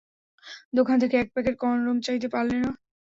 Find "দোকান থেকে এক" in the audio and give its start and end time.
0.73-1.27